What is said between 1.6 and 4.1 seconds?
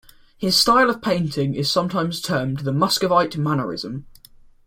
sometimes termed "the Muscovite mannerism".